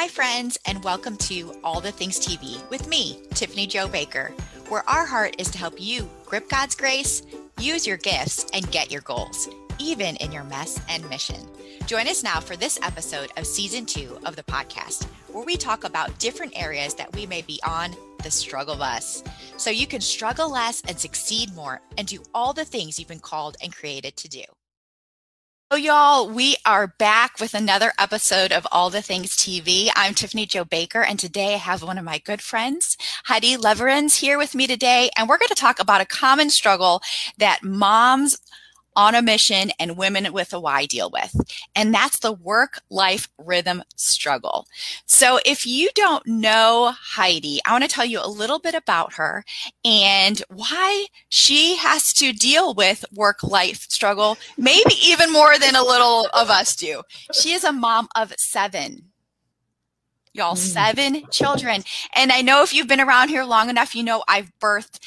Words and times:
Hi, 0.00 0.08
friends, 0.08 0.56
and 0.64 0.82
welcome 0.82 1.14
to 1.28 1.52
All 1.62 1.82
the 1.82 1.92
Things 1.92 2.18
TV 2.18 2.66
with 2.70 2.88
me, 2.88 3.20
Tiffany 3.34 3.66
Jo 3.66 3.86
Baker, 3.86 4.32
where 4.70 4.82
our 4.88 5.04
heart 5.04 5.34
is 5.36 5.50
to 5.50 5.58
help 5.58 5.74
you 5.78 6.08
grip 6.24 6.48
God's 6.48 6.74
grace, 6.74 7.22
use 7.58 7.86
your 7.86 7.98
gifts, 7.98 8.46
and 8.54 8.72
get 8.72 8.90
your 8.90 9.02
goals, 9.02 9.50
even 9.78 10.16
in 10.16 10.32
your 10.32 10.44
mess 10.44 10.80
and 10.88 11.06
mission. 11.10 11.46
Join 11.84 12.08
us 12.08 12.22
now 12.22 12.40
for 12.40 12.56
this 12.56 12.80
episode 12.82 13.30
of 13.36 13.46
season 13.46 13.84
two 13.84 14.18
of 14.24 14.36
the 14.36 14.42
podcast, 14.44 15.04
where 15.30 15.44
we 15.44 15.58
talk 15.58 15.84
about 15.84 16.18
different 16.18 16.58
areas 16.58 16.94
that 16.94 17.14
we 17.14 17.26
may 17.26 17.42
be 17.42 17.60
on 17.68 17.94
the 18.22 18.30
struggle 18.30 18.76
bus, 18.76 19.22
so 19.58 19.68
you 19.68 19.86
can 19.86 20.00
struggle 20.00 20.50
less 20.50 20.82
and 20.88 20.98
succeed 20.98 21.54
more 21.54 21.82
and 21.98 22.08
do 22.08 22.22
all 22.32 22.54
the 22.54 22.64
things 22.64 22.98
you've 22.98 23.06
been 23.06 23.18
called 23.18 23.58
and 23.62 23.76
created 23.76 24.16
to 24.16 24.30
do. 24.30 24.44
So, 25.72 25.76
y'all, 25.76 26.28
we 26.28 26.56
are 26.66 26.88
back 26.88 27.38
with 27.38 27.54
another 27.54 27.92
episode 27.96 28.50
of 28.50 28.66
All 28.72 28.90
the 28.90 29.02
Things 29.02 29.36
TV. 29.36 29.88
I'm 29.94 30.14
Tiffany 30.14 30.44
Jo 30.44 30.64
Baker, 30.64 31.00
and 31.00 31.16
today 31.16 31.54
I 31.54 31.58
have 31.58 31.84
one 31.84 31.96
of 31.96 32.04
my 32.04 32.18
good 32.18 32.42
friends, 32.42 32.96
Heidi 33.26 33.56
Lewerenz, 33.56 34.18
here 34.18 34.36
with 34.36 34.56
me 34.56 34.66
today. 34.66 35.10
And 35.16 35.28
we're 35.28 35.38
going 35.38 35.46
to 35.46 35.54
talk 35.54 35.78
about 35.78 36.00
a 36.00 36.06
common 36.06 36.50
struggle 36.50 37.02
that 37.38 37.62
moms 37.62 38.36
on 38.96 39.14
a 39.14 39.22
mission 39.22 39.70
and 39.78 39.96
women 39.96 40.32
with 40.32 40.52
a 40.52 40.60
Y 40.60 40.86
deal 40.86 41.10
with. 41.10 41.34
And 41.74 41.94
that's 41.94 42.18
the 42.18 42.32
work 42.32 42.80
life 42.90 43.28
rhythm 43.38 43.82
struggle. 43.96 44.66
So 45.06 45.38
if 45.44 45.66
you 45.66 45.90
don't 45.94 46.26
know 46.26 46.92
Heidi, 46.98 47.60
I 47.64 47.72
want 47.72 47.84
to 47.84 47.90
tell 47.90 48.04
you 48.04 48.20
a 48.22 48.28
little 48.28 48.58
bit 48.58 48.74
about 48.74 49.14
her 49.14 49.44
and 49.84 50.42
why 50.48 51.06
she 51.28 51.76
has 51.76 52.12
to 52.14 52.32
deal 52.32 52.74
with 52.74 53.04
work 53.14 53.42
life 53.42 53.86
struggle, 53.88 54.38
maybe 54.58 54.94
even 55.02 55.32
more 55.32 55.58
than 55.58 55.76
a 55.76 55.84
little 55.84 56.28
of 56.34 56.50
us 56.50 56.76
do. 56.76 57.02
She 57.32 57.52
is 57.52 57.64
a 57.64 57.72
mom 57.72 58.08
of 58.14 58.32
seven 58.38 59.10
y'all 60.32 60.54
mm. 60.54 60.58
seven 60.58 61.24
children 61.30 61.82
and 62.14 62.30
i 62.30 62.40
know 62.40 62.62
if 62.62 62.72
you've 62.72 62.86
been 62.86 63.00
around 63.00 63.28
here 63.28 63.44
long 63.44 63.68
enough 63.68 63.94
you 63.94 64.02
know 64.04 64.22
i've 64.28 64.52
birthed 64.60 65.00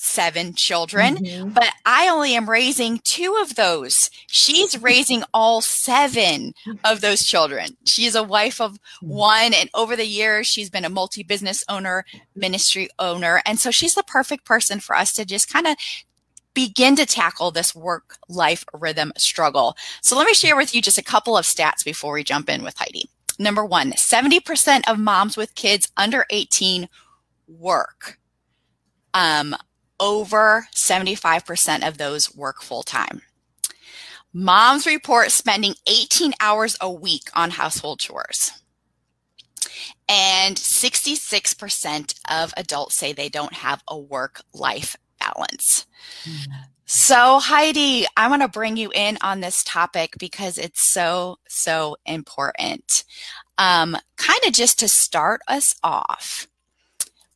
seven 0.00 0.54
children, 0.54 1.16
mm-hmm. 1.16 1.50
but 1.50 1.68
I 1.84 2.08
only 2.08 2.34
am 2.34 2.48
raising 2.48 3.00
two 3.04 3.36
of 3.40 3.54
those. 3.54 4.10
She's 4.28 4.80
raising 4.80 5.22
all 5.34 5.60
seven 5.60 6.54
of 6.84 7.02
those 7.02 7.22
children. 7.22 7.76
She 7.84 8.06
is 8.06 8.14
a 8.14 8.22
wife 8.22 8.60
of 8.60 8.78
one, 9.02 9.52
and 9.52 9.68
over 9.74 9.96
the 9.96 10.06
years, 10.06 10.46
she's 10.46 10.70
been 10.70 10.86
a 10.86 10.90
multi 10.90 11.22
business 11.22 11.62
owner, 11.68 12.06
ministry 12.34 12.88
owner. 12.98 13.42
And 13.44 13.58
so 13.60 13.70
she's 13.70 13.94
the 13.94 14.02
perfect 14.02 14.46
person 14.46 14.80
for 14.80 14.96
us 14.96 15.12
to 15.12 15.26
just 15.26 15.52
kind 15.52 15.66
of 15.66 15.76
begin 16.54 16.96
to 16.96 17.06
tackle 17.06 17.50
this 17.50 17.74
work 17.74 18.16
life 18.28 18.64
rhythm 18.72 19.12
struggle. 19.18 19.76
So 20.02 20.16
let 20.16 20.26
me 20.26 20.34
share 20.34 20.56
with 20.56 20.74
you 20.74 20.80
just 20.80 20.98
a 20.98 21.04
couple 21.04 21.36
of 21.36 21.44
stats 21.44 21.84
before 21.84 22.14
we 22.14 22.24
jump 22.24 22.48
in 22.48 22.62
with 22.62 22.76
Heidi. 22.78 23.08
Number 23.38 23.64
one 23.64 23.92
70% 23.92 24.82
of 24.88 24.98
moms 24.98 25.36
with 25.36 25.54
kids 25.54 25.92
under 25.96 26.24
18 26.30 26.88
work. 27.46 28.18
Um, 29.12 29.56
over 30.00 30.66
75% 30.74 31.86
of 31.86 31.98
those 31.98 32.34
work 32.34 32.62
full 32.62 32.82
time. 32.82 33.22
Moms 34.32 34.86
report 34.86 35.30
spending 35.30 35.74
18 35.86 36.34
hours 36.40 36.76
a 36.80 36.90
week 36.90 37.28
on 37.34 37.50
household 37.50 38.00
chores. 38.00 38.52
And 40.08 40.56
66% 40.56 42.14
of 42.28 42.54
adults 42.56 42.96
say 42.96 43.12
they 43.12 43.28
don't 43.28 43.52
have 43.52 43.82
a 43.86 43.98
work 43.98 44.42
life 44.52 44.96
balance. 45.20 45.86
Mm-hmm. 46.24 46.52
So, 46.86 47.38
Heidi, 47.38 48.04
I 48.16 48.28
want 48.28 48.42
to 48.42 48.48
bring 48.48 48.76
you 48.76 48.90
in 48.92 49.16
on 49.22 49.40
this 49.40 49.62
topic 49.62 50.14
because 50.18 50.58
it's 50.58 50.90
so, 50.90 51.38
so 51.48 51.96
important. 52.04 53.04
Um, 53.58 53.96
kind 54.16 54.40
of 54.44 54.52
just 54.52 54.80
to 54.80 54.88
start 54.88 55.40
us 55.46 55.76
off, 55.84 56.48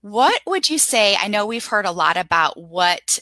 what 0.04 0.42
would 0.46 0.68
you 0.68 0.76
say? 0.76 1.16
I 1.18 1.28
know 1.28 1.46
we've 1.46 1.64
heard 1.64 1.86
a 1.86 1.90
lot 1.90 2.18
about 2.18 2.60
what 2.60 3.20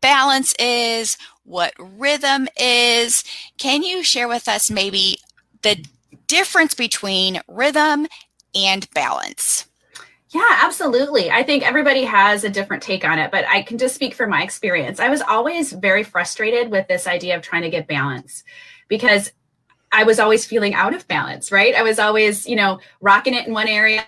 balance 0.00 0.52
is, 0.58 1.16
what 1.44 1.72
rhythm 1.78 2.48
is. 2.58 3.22
Can 3.56 3.84
you 3.84 4.02
share 4.02 4.26
with 4.26 4.48
us 4.48 4.68
maybe 4.68 5.18
the 5.62 5.84
difference 6.26 6.74
between 6.74 7.40
rhythm 7.46 8.08
and 8.52 8.90
balance? 8.90 9.66
Yeah, 10.30 10.58
absolutely. 10.60 11.30
I 11.30 11.44
think 11.44 11.64
everybody 11.64 12.02
has 12.02 12.42
a 12.42 12.50
different 12.50 12.82
take 12.82 13.04
on 13.04 13.20
it, 13.20 13.30
but 13.30 13.44
I 13.46 13.62
can 13.62 13.78
just 13.78 13.94
speak 13.94 14.12
from 14.12 14.30
my 14.30 14.42
experience. 14.42 14.98
I 14.98 15.10
was 15.10 15.22
always 15.22 15.70
very 15.70 16.02
frustrated 16.02 16.68
with 16.68 16.88
this 16.88 17.06
idea 17.06 17.36
of 17.36 17.42
trying 17.42 17.62
to 17.62 17.70
get 17.70 17.86
balance 17.86 18.42
because 18.88 19.30
I 19.92 20.02
was 20.02 20.18
always 20.18 20.44
feeling 20.44 20.74
out 20.74 20.94
of 20.94 21.06
balance, 21.06 21.52
right? 21.52 21.76
I 21.76 21.84
was 21.84 22.00
always, 22.00 22.44
you 22.44 22.56
know, 22.56 22.80
rocking 23.00 23.34
it 23.34 23.46
in 23.46 23.52
one 23.52 23.68
area 23.68 24.04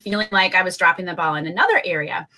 feeling 0.00 0.28
like 0.32 0.54
I 0.54 0.62
was 0.62 0.76
dropping 0.76 1.06
the 1.06 1.14
ball 1.14 1.34
in 1.34 1.46
another 1.46 1.80
area. 1.84 2.28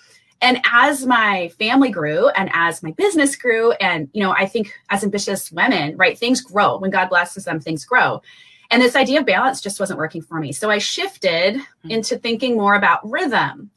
And 0.41 0.59
as 0.71 1.05
my 1.05 1.49
family 1.57 1.89
grew 1.89 2.27
and 2.29 2.49
as 2.53 2.83
my 2.83 2.91
business 2.91 3.35
grew, 3.35 3.71
and 3.73 4.09
you 4.13 4.21
know, 4.21 4.31
I 4.31 4.45
think 4.45 4.73
as 4.89 5.03
ambitious 5.03 5.51
women, 5.51 5.95
right, 5.95 6.17
things 6.17 6.41
grow. 6.41 6.77
When 6.77 6.91
God 6.91 7.09
blesses 7.09 7.45
them, 7.45 7.61
things 7.61 7.85
grow. 7.85 8.21
And 8.69 8.81
this 8.81 8.95
idea 8.95 9.19
of 9.19 9.25
balance 9.25 9.61
just 9.61 9.79
wasn't 9.79 9.99
working 9.99 10.21
for 10.21 10.39
me. 10.39 10.51
So 10.51 10.69
I 10.69 10.79
shifted 10.79 11.55
mm-hmm. 11.55 11.91
into 11.91 12.17
thinking 12.17 12.57
more 12.57 12.75
about 12.75 13.09
rhythm. 13.09 13.71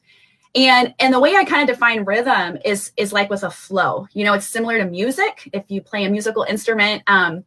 And 0.56 0.94
and 0.98 1.12
the 1.12 1.20
way 1.20 1.36
I 1.36 1.44
kind 1.44 1.68
of 1.68 1.74
define 1.74 2.04
rhythm 2.04 2.58
is 2.64 2.90
is 2.96 3.12
like 3.12 3.30
with 3.30 3.44
a 3.44 3.50
flow. 3.50 4.08
You 4.12 4.24
know, 4.24 4.32
it's 4.32 4.46
similar 4.46 4.78
to 4.78 4.86
music. 4.86 5.48
If 5.52 5.64
you 5.68 5.82
play 5.82 6.04
a 6.04 6.10
musical 6.10 6.44
instrument, 6.44 7.02
um, 7.06 7.44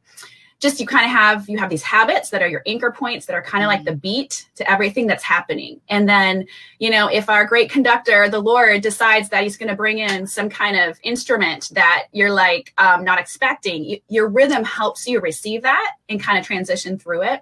just 0.60 0.80
you 0.80 0.86
kind 0.86 1.06
of 1.06 1.12
have 1.12 1.48
you 1.48 1.58
have 1.58 1.70
these 1.70 1.84
habits 1.84 2.30
that 2.30 2.42
are 2.42 2.48
your 2.48 2.62
anchor 2.66 2.92
points 2.92 3.26
that 3.26 3.36
are 3.36 3.42
kind 3.42 3.64
of 3.64 3.70
mm-hmm. 3.70 3.78
like 3.78 3.86
the 3.86 3.96
beat 3.96 4.50
to 4.56 4.70
everything 4.70 5.08
that's 5.08 5.24
happening. 5.24 5.80
And 5.90 6.08
then 6.08 6.46
you 6.80 6.90
know 6.90 7.08
if 7.08 7.30
our 7.30 7.46
great 7.46 7.70
conductor 7.70 8.30
the 8.30 8.42
lord 8.42 8.82
decides 8.82 9.30
that 9.30 9.44
he's 9.44 9.58
going 9.58 9.70
to 9.70 9.76
bring 9.76 10.00
in 10.00 10.28
some 10.28 10.50
kind 10.50 10.78
of 10.78 11.00
instrument 11.04 11.70
that 11.74 12.08
you're 12.12 12.32
like 12.32 12.74
um, 12.78 13.04
not 13.04 13.20
expecting 13.20 13.84
you, 13.84 14.00
your 14.10 14.28
rhythm 14.28 14.64
helps 14.64 15.08
you 15.08 15.20
receive 15.22 15.62
that 15.64 15.96
and 16.10 16.22
kind 16.22 16.38
of 16.38 16.46
transition 16.46 17.00
through 17.00 17.24
it. 17.24 17.42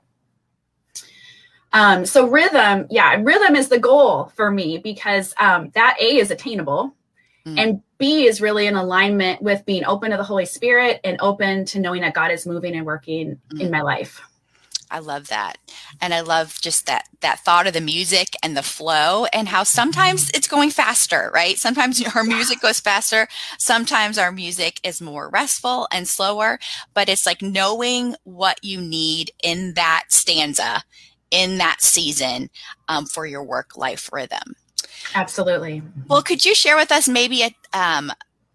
Um, 1.74 2.06
so 2.06 2.28
rhythm 2.28 2.86
yeah 2.90 3.20
rhythm 3.20 3.56
is 3.56 3.68
the 3.68 3.80
goal 3.80 4.32
for 4.36 4.52
me 4.52 4.78
because 4.78 5.34
um, 5.40 5.72
that 5.74 5.98
a 6.00 6.18
is 6.18 6.32
attainable 6.32 6.94
Mm. 7.48 7.60
And 7.60 7.82
B 7.98 8.26
is 8.26 8.42
really 8.42 8.68
in 8.68 8.76
alignment 8.76 9.42
with 9.42 9.66
being 9.66 9.86
open 9.86 10.12
to 10.12 10.18
the 10.18 10.24
Holy 10.24 10.46
Spirit 10.46 11.00
and 11.04 11.18
open 11.22 11.66
to 11.66 11.80
knowing 11.80 12.02
that 12.02 12.14
God 12.14 12.32
is 12.32 12.46
moving 12.46 12.76
and 12.76 12.86
working 12.86 13.40
mm. 13.50 13.62
in 13.62 13.72
my 13.72 13.82
life. 13.82 14.22
I 14.90 15.00
love 15.00 15.28
that. 15.28 15.58
And 16.00 16.14
I 16.14 16.22
love 16.22 16.60
just 16.62 16.86
that 16.86 17.08
that 17.20 17.40
thought 17.40 17.68
of 17.68 17.74
the 17.74 17.82
music 17.82 18.36
and 18.42 18.56
the 18.56 18.64
flow 18.64 19.26
and 19.34 19.48
how 19.48 19.64
sometimes 19.64 20.26
mm-hmm. 20.26 20.38
it's 20.38 20.48
going 20.48 20.70
faster, 20.70 21.30
right? 21.34 21.58
Sometimes 21.58 22.02
our 22.16 22.24
music 22.24 22.62
goes 22.62 22.80
faster, 22.80 23.28
sometimes 23.58 24.18
our 24.18 24.32
music 24.32 24.80
is 24.84 25.02
more 25.02 25.30
restful 25.30 25.88
and 25.92 26.08
slower, 26.08 26.60
but 26.94 27.10
it's 27.10 27.26
like 27.26 27.42
knowing 27.42 28.16
what 28.24 28.64
you 28.64 28.80
need 28.80 29.32
in 29.44 29.74
that 29.74 30.06
stanza, 30.10 30.84
in 31.32 31.58
that 31.58 31.82
season 31.82 32.50
um, 32.88 33.06
for 33.06 33.26
your 33.26 33.44
work 33.44 33.76
life 33.76 34.10
rhythm. 34.14 34.56
Absolutely. 35.16 35.82
Well, 36.08 36.22
could 36.22 36.46
you 36.46 36.56
share 36.56 36.76
with 36.76 36.92
us 36.92 37.08
maybe 37.08 37.44
a, 37.44 37.56
um, 37.74 38.12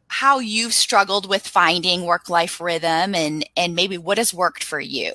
how 0.08 0.38
you've 0.38 0.74
struggled 0.74 1.28
with 1.28 1.46
finding 1.46 2.04
work 2.04 2.28
life 2.28 2.60
rhythm 2.60 3.14
and 3.14 3.48
and 3.56 3.74
maybe 3.74 3.96
what 3.96 4.18
has 4.18 4.34
worked 4.34 4.62
for 4.62 4.80
you? 4.80 5.14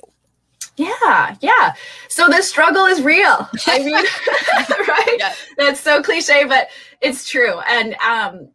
Yeah, 0.76 1.36
yeah. 1.40 1.74
So 2.08 2.28
the 2.28 2.42
struggle 2.42 2.86
is 2.86 3.02
real. 3.02 3.48
I 3.66 3.78
mean, 3.84 3.94
right? 4.88 5.16
Yeah. 5.18 5.34
That's 5.56 5.80
so 5.80 6.02
cliche, 6.02 6.44
but 6.44 6.68
it's 7.00 7.28
true. 7.28 7.60
And 7.68 7.94
um, 7.94 8.48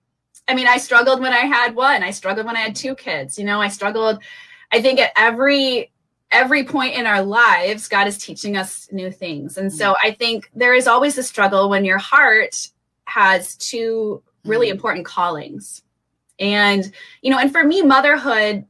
I 0.48 0.56
mean, 0.56 0.68
I 0.68 0.78
struggled 0.78 1.22
when 1.22 1.34
I 1.34 1.46
had 1.46 1.76
one. 1.76 2.04
I 2.04 2.12
struggled 2.12 2.46
when 2.46 2.56
I 2.56 2.62
had 2.62 2.76
two 2.76 2.96
kids. 2.96 3.38
You 3.38 3.46
know, 3.46 3.62
I 3.62 3.68
struggled. 3.68 4.22
I 4.72 4.82
think 4.82 5.00
at 5.00 5.12
every 5.16 5.92
every 6.32 6.64
point 6.64 6.96
in 6.96 7.06
our 7.06 7.22
lives, 7.22 7.88
God 7.88 8.08
is 8.08 8.18
teaching 8.18 8.58
us 8.58 8.90
new 8.92 9.12
things. 9.12 9.58
And 9.58 9.72
so 9.72 9.94
mm-hmm. 9.94 10.08
I 10.08 10.12
think 10.12 10.50
there 10.56 10.74
is 10.74 10.88
always 10.88 11.18
a 11.18 11.24
struggle 11.24 11.70
when 11.70 11.86
your 11.86 12.00
heart 12.00 12.70
has 13.06 13.56
two 13.56 14.22
really 14.46 14.68
mm-hmm. 14.68 14.76
important 14.76 15.06
callings. 15.06 15.84
And, 16.40 16.92
you 17.22 17.32
know, 17.32 17.38
and 17.40 17.52
for 17.52 17.64
me, 17.64 17.82
motherhood, 17.82 18.66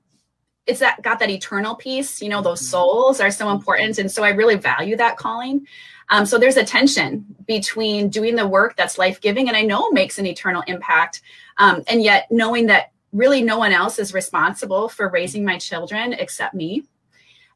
it's 0.65 0.79
that 0.79 1.01
got 1.01 1.19
that 1.19 1.29
eternal 1.29 1.75
piece, 1.75 2.21
you 2.21 2.29
know, 2.29 2.41
those 2.41 2.61
mm-hmm. 2.61 2.71
souls 2.71 3.19
are 3.19 3.31
so 3.31 3.49
important. 3.49 3.97
And 3.97 4.11
so 4.11 4.23
I 4.23 4.29
really 4.29 4.55
value 4.55 4.95
that 4.97 5.17
calling. 5.17 5.67
Um, 6.09 6.25
so 6.25 6.37
there's 6.37 6.57
a 6.57 6.65
tension 6.65 7.25
between 7.47 8.09
doing 8.09 8.35
the 8.35 8.47
work 8.47 8.75
that's 8.75 8.97
life 8.97 9.19
giving 9.21 9.47
and 9.47 9.57
I 9.57 9.61
know 9.61 9.89
makes 9.91 10.19
an 10.19 10.25
eternal 10.25 10.63
impact. 10.67 11.21
Um, 11.57 11.83
and 11.87 12.03
yet 12.03 12.27
knowing 12.29 12.67
that 12.67 12.91
really 13.11 13.41
no 13.41 13.57
one 13.57 13.71
else 13.71 13.99
is 13.99 14.13
responsible 14.13 14.89
for 14.89 15.09
raising 15.09 15.45
my 15.45 15.57
children 15.57 16.13
except 16.13 16.53
me 16.53 16.83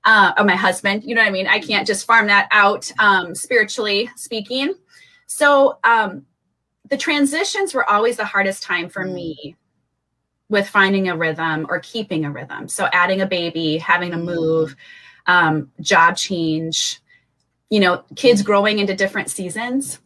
uh, 0.06 0.34
or 0.38 0.46
my 0.46 0.56
husband. 0.56 1.04
You 1.04 1.16
know 1.16 1.22
what 1.22 1.28
I 1.28 1.32
mean? 1.32 1.48
I 1.48 1.60
can't 1.60 1.86
just 1.86 2.06
farm 2.06 2.28
that 2.28 2.48
out 2.52 2.92
um, 3.00 3.36
spiritually 3.36 4.10
speaking. 4.16 4.76
So 5.26 5.80
um, 5.84 6.26
the 6.90 6.98
transitions 6.98 7.74
were 7.74 7.90
always 7.90 8.18
the 8.18 8.26
hardest 8.26 8.64
time 8.64 8.90
for 8.90 9.04
me 9.04 9.38
mm. 9.44 9.56
with 10.50 10.68
finding 10.68 11.10
a 11.10 11.18
rhythm 11.18 11.66
or 11.70 11.80
keeping 11.80 12.26
a 12.26 12.32
rhythm. 12.32 12.68
So 12.68 12.88
adding 12.94 13.22
a 13.22 13.26
baby, 13.26 13.78
having 13.78 14.12
to 14.12 14.18
move, 14.18 14.76
mm. 15.28 15.34
um, 15.34 15.72
job 15.82 16.18
change, 16.18 17.00
you 17.70 17.80
know, 17.80 18.04
kids 18.16 18.42
mm. 18.42 18.46
growing 18.46 18.80
into 18.80 18.96
different 18.96 19.30
seasons. 19.30 20.00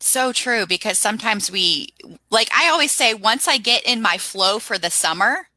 So 0.00 0.32
true 0.32 0.64
because 0.66 0.96
sometimes 0.98 1.50
we 1.50 1.88
like 2.30 2.48
I 2.54 2.68
always 2.68 2.92
say 2.92 3.14
once 3.14 3.48
I 3.48 3.58
get 3.58 3.84
in 3.84 4.00
my 4.00 4.16
flow 4.16 4.60
for 4.60 4.78
the 4.78 4.90
summer, 4.90 5.48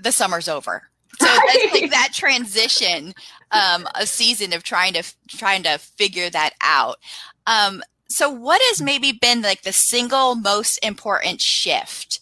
the 0.00 0.12
summer's 0.12 0.48
over. 0.48 0.88
So 1.20 1.26
that's 1.26 1.72
like 1.72 1.90
that 1.90 2.10
transition, 2.12 3.14
um, 3.50 3.88
a 3.94 4.06
season 4.06 4.52
of 4.52 4.62
trying 4.62 4.92
to 4.94 5.02
trying 5.28 5.62
to 5.64 5.78
figure 5.78 6.30
that 6.30 6.54
out. 6.60 6.98
Um, 7.46 7.82
so 8.08 8.30
what 8.30 8.60
has 8.68 8.80
maybe 8.80 9.12
been 9.12 9.42
like 9.42 9.62
the 9.62 9.72
single 9.72 10.34
most 10.34 10.78
important 10.78 11.40
shift 11.40 12.20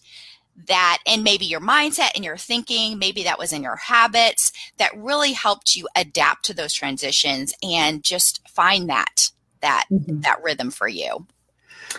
that 0.67 0.97
in 1.05 1.23
maybe 1.23 1.45
your 1.45 1.61
mindset 1.61 2.09
and 2.15 2.25
your 2.25 2.37
thinking, 2.37 2.97
maybe 2.97 3.23
that 3.23 3.39
was 3.39 3.53
in 3.53 3.63
your 3.63 3.75
habits 3.75 4.51
that 4.77 4.91
really 4.97 5.31
helped 5.31 5.75
you 5.75 5.87
adapt 5.95 6.45
to 6.45 6.53
those 6.53 6.73
transitions 6.73 7.53
and 7.61 8.03
just 8.03 8.47
find 8.49 8.89
that 8.89 9.31
that 9.61 9.85
mm-hmm. 9.91 10.21
that 10.21 10.41
rhythm 10.43 10.71
for 10.71 10.87
you? 10.87 11.25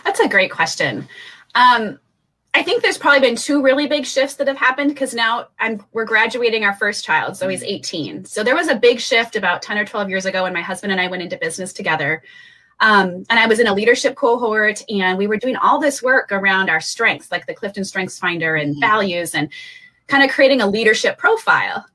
That's 0.03 0.19
a 0.19 0.27
great 0.27 0.51
question. 0.51 1.07
Um, 1.55 1.99
I 2.59 2.61
think 2.61 2.81
there's 2.83 2.97
probably 2.97 3.21
been 3.21 3.37
two 3.37 3.61
really 3.61 3.87
big 3.87 4.05
shifts 4.05 4.35
that 4.35 4.47
have 4.49 4.57
happened 4.57 4.89
because 4.89 5.13
now 5.13 5.47
I'm 5.61 5.81
we're 5.93 6.03
graduating 6.03 6.65
our 6.65 6.75
first 6.75 7.05
child, 7.05 7.37
so 7.37 7.47
he's 7.47 7.63
18. 7.63 8.25
So 8.25 8.43
there 8.43 8.53
was 8.53 8.67
a 8.67 8.75
big 8.75 8.99
shift 8.99 9.37
about 9.37 9.61
10 9.61 9.77
or 9.77 9.85
12 9.85 10.09
years 10.09 10.25
ago 10.25 10.43
when 10.43 10.51
my 10.51 10.59
husband 10.61 10.91
and 10.91 10.99
I 10.99 11.07
went 11.07 11.23
into 11.23 11.37
business 11.37 11.71
together. 11.71 12.21
Um, 12.81 13.23
and 13.29 13.39
I 13.39 13.47
was 13.47 13.61
in 13.61 13.67
a 13.67 13.73
leadership 13.73 14.15
cohort, 14.15 14.83
and 14.89 15.17
we 15.17 15.25
were 15.25 15.37
doing 15.37 15.55
all 15.55 15.79
this 15.79 16.03
work 16.03 16.33
around 16.33 16.69
our 16.69 16.81
strengths, 16.81 17.31
like 17.31 17.47
the 17.47 17.53
Clifton 17.53 17.85
Strengths 17.85 18.19
Finder 18.19 18.57
and 18.57 18.73
mm-hmm. 18.73 18.81
values, 18.81 19.35
and 19.35 19.47
kind 20.07 20.25
of 20.25 20.29
creating 20.29 20.59
a 20.59 20.67
leadership 20.67 21.17
profile. 21.17 21.85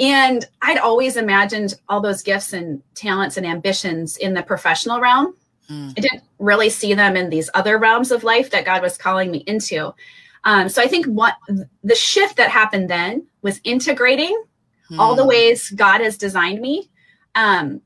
And 0.00 0.44
I'd 0.62 0.78
always 0.78 1.16
imagined 1.16 1.76
all 1.88 2.00
those 2.00 2.24
gifts 2.24 2.54
and 2.54 2.82
talents 2.96 3.36
and 3.36 3.46
ambitions 3.46 4.16
in 4.16 4.34
the 4.34 4.42
professional 4.42 4.98
realm. 4.98 5.36
Mm. 5.70 5.90
I 5.96 6.00
didn't 6.00 6.22
really 6.38 6.70
see 6.70 6.94
them 6.94 7.16
in 7.16 7.30
these 7.30 7.50
other 7.54 7.78
realms 7.78 8.10
of 8.10 8.24
life 8.24 8.50
that 8.50 8.64
God 8.64 8.82
was 8.82 8.96
calling 8.96 9.30
me 9.30 9.38
into. 9.46 9.94
Um, 10.44 10.68
so 10.68 10.82
I 10.82 10.86
think 10.86 11.06
what 11.06 11.34
the 11.82 11.94
shift 11.94 12.36
that 12.36 12.50
happened 12.50 12.88
then 12.88 13.26
was 13.42 13.60
integrating 13.64 14.42
mm. 14.90 14.98
all 14.98 15.14
the 15.14 15.26
ways 15.26 15.70
God 15.70 16.00
has 16.00 16.16
designed 16.16 16.60
me 16.60 16.90
um, 17.34 17.82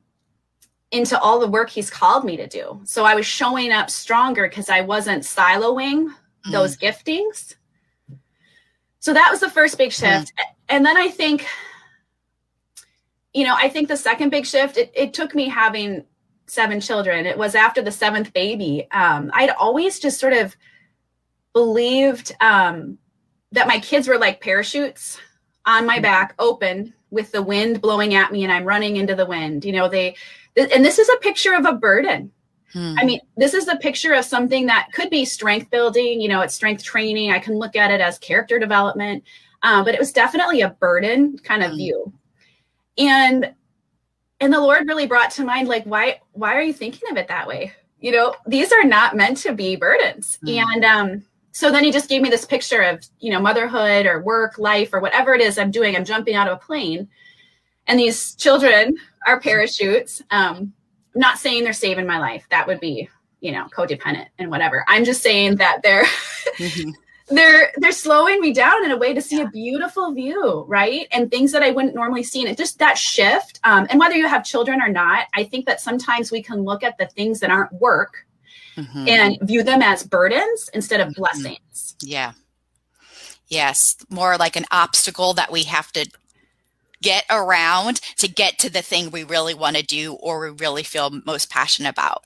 into 0.91 1.19
all 1.19 1.41
the 1.41 1.49
work 1.49 1.71
He's 1.71 1.91
called 1.91 2.25
me 2.25 2.37
to 2.37 2.47
do. 2.47 2.81
So 2.85 3.05
I 3.05 3.15
was 3.15 3.27
showing 3.27 3.73
up 3.73 3.91
stronger 3.91 4.49
because 4.49 4.69
I 4.69 4.83
wasn't 4.83 5.25
siloing 5.25 6.09
mm. 6.09 6.53
those 6.53 6.77
giftings. 6.77 7.57
So 9.01 9.13
that 9.13 9.29
was 9.31 9.41
the 9.41 9.51
first 9.51 9.79
big 9.79 9.93
hmm. 9.93 10.05
shift. 10.05 10.33
And 10.69 10.87
then 10.87 10.97
I 10.97 11.09
think 11.09 11.45
you 13.33 13.45
know, 13.45 13.55
I 13.57 13.69
think 13.69 13.89
the 13.89 13.97
second 13.97 14.31
big 14.31 14.47
shift, 14.47 14.77
it, 14.77 14.93
it 14.95 15.15
took 15.15 15.35
me 15.35 15.49
having 15.49 16.05
seven 16.53 16.81
children. 16.81 17.25
It 17.25 17.39
was 17.39 17.55
after 17.55 17.81
the 17.81 17.91
seventh 17.91 18.33
baby. 18.33 18.87
Um, 18.91 19.31
I'd 19.33 19.51
always 19.51 19.99
just 19.99 20.21
sort 20.21 20.35
of 20.35 20.55
believed 21.55 22.35
um, 22.41 22.99
that 23.53 23.67
my 23.67 23.79
kids 23.79 24.07
were 24.07 24.19
like 24.19 24.41
parachutes 24.41 25.19
on 25.65 25.87
my 25.87 25.99
back, 25.99 26.35
open 26.39 26.93
with 27.11 27.33
the 27.33 27.43
wind 27.43 27.81
blowing 27.81 28.15
at 28.15 28.33
me, 28.33 28.43
and 28.43 28.53
I'm 28.53 28.65
running 28.65 28.97
into 28.97 29.15
the 29.15 29.27
wind. 29.27 29.65
You 29.65 29.73
know, 29.73 29.89
they, 29.89 30.17
th- 30.55 30.71
and 30.75 30.85
this 30.85 30.99
is 30.99 31.09
a 31.09 31.19
picture 31.19 31.55
of 31.55 31.65
a 31.65 31.73
burden. 31.73 32.31
Hmm. 32.73 32.95
I 32.99 33.05
mean, 33.05 33.21
this 33.37 33.55
is 33.55 33.69
a 33.69 33.77
picture 33.77 34.13
of 34.15 34.25
something 34.25 34.67
that 34.67 34.89
could 34.93 35.11
be 35.11 35.25
strength 35.25 35.71
building. 35.71 36.21
You 36.21 36.29
know, 36.29 36.41
it's 36.41 36.55
strength 36.55 36.83
training. 36.83 37.31
I 37.31 37.39
can 37.39 37.55
look 37.55 37.77
at 37.77 37.91
it 37.91 38.01
as 38.01 38.19
character 38.19 38.59
development, 38.59 39.25
uh, 39.63 39.85
but 39.85 39.95
it 39.95 40.01
was 40.01 40.13
definitely 40.13 40.61
a 40.61 40.71
burden 40.71 41.39
kind 41.39 41.63
of 41.63 41.71
hmm. 41.71 41.77
view 41.79 42.13
and 42.99 43.55
and 44.43 44.53
the 44.53 44.61
lord 44.61 44.87
really 44.87 45.07
brought 45.07 45.31
to 45.31 45.45
mind 45.45 45.69
like 45.69 45.85
why 45.85 46.21
why 46.33 46.55
are 46.55 46.63
you 46.63 46.73
thinking 46.73 47.09
of 47.11 47.17
it 47.17 47.29
that 47.29 47.47
way? 47.47 47.73
You 48.01 48.13
know 48.13 48.35
these 48.47 48.73
are 48.73 48.85
not 48.85 49.17
meant 49.17 49.39
to 49.39 49.55
be 49.55 49.77
burdens. 49.77 50.39
Mm. 50.45 50.65
and 50.75 50.85
um 50.85 51.25
so 51.53 51.71
then 51.71 51.85
he 51.85 51.93
just 51.93 52.09
gave 52.09 52.23
me 52.23 52.31
this 52.31 52.45
picture 52.45 52.83
of 52.83 53.07
you 53.21 53.31
know 53.31 53.41
motherhood 53.41 54.05
or 54.07 54.23
work 54.23 54.59
life 54.59 54.93
or 54.93 55.01
whatever 55.01 55.35
it 55.35 55.41
is 55.41 55.59
i'm 55.59 55.71
doing. 55.71 55.97
I'm 55.97 56.05
jumping 56.05 56.35
out 56.35 56.49
of 56.49 56.59
a 56.59 56.61
plane. 56.61 57.09
And 57.87 57.99
these 57.99 58.35
children 58.35 58.97
are 59.27 59.41
parachutes. 59.41 60.21
Um 60.31 60.73
I'm 61.15 61.21
not 61.21 61.39
saying 61.39 61.65
they're 61.65 61.73
saving 61.73 62.07
my 62.07 62.19
life. 62.19 62.45
That 62.51 62.67
would 62.67 62.81
be 62.81 63.09
you 63.41 63.53
know 63.53 63.67
codependent 63.77 64.27
and 64.39 64.51
whatever. 64.51 64.85
I'm 64.89 65.05
just 65.05 65.23
saying 65.23 65.57
that 65.57 65.83
they're 65.83 66.05
mm-hmm 66.05 66.91
they're 67.29 67.73
they're 67.77 67.93
slowing 67.93 68.41
me 68.41 68.53
down 68.53 68.85
in 68.85 68.91
a 68.91 68.97
way 68.97 69.15
to 69.15 69.23
see 69.23 69.39
yeah. 69.39 69.45
a 69.45 69.51
beautiful 69.51 70.13
view 70.13 70.65
right 70.69 71.07
and 71.13 71.31
things 71.31 71.53
that 71.53 71.63
i 71.63 71.71
wouldn't 71.71 71.95
normally 71.95 72.23
see 72.23 72.41
and 72.41 72.51
it 72.51 72.57
just 72.57 72.79
that 72.79 72.99
shift 72.99 73.61
um, 73.65 73.87
and 73.91 73.99
whether 73.99 74.15
you 74.15 74.27
have 74.27 74.45
children 74.45 74.81
or 74.83 74.89
not 74.89 75.27
i 75.35 75.45
think 75.45 75.67
that 75.67 75.81
sometimes 75.81 76.31
we 76.31 76.43
can 76.43 76.63
look 76.63 76.83
at 76.83 76.97
the 76.99 77.07
things 77.07 77.41
that 77.41 77.51
aren't 77.51 77.73
work 77.75 78.27
mm-hmm. 78.77 79.09
and 79.09 79.39
view 79.43 79.63
them 79.63 79.83
as 79.83 80.03
burdens 80.03 80.69
instead 80.75 81.01
of 81.01 81.09
mm-hmm. 81.09 81.21
blessings 81.21 81.97
yeah 82.03 82.33
yes 83.49 83.97
more 84.11 84.37
like 84.37 84.57
an 84.57 84.65
obstacle 84.71 85.33
that 85.33 85.53
we 85.53 85.63
have 85.63 85.93
to 85.93 86.09
get 87.03 87.25
around 87.29 88.01
to 88.17 88.29
get 88.29 88.59
to 88.61 88.71
the 88.71 88.83
thing 88.83 89.11
we 89.11 89.25
really 89.25 89.55
want 89.55 89.77
to 89.77 89.83
do 89.83 90.15
or 90.15 90.41
we 90.41 90.51
really 90.51 90.83
feel 90.83 91.11
most 91.27 91.51
passionate 91.51 91.91
about. 91.91 92.25